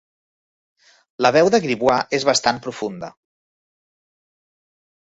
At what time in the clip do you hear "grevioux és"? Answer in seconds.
1.67-2.27